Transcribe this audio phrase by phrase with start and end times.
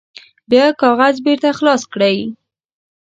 [0.49, 2.17] بیا کاغذ بیرته خلاص کړئ.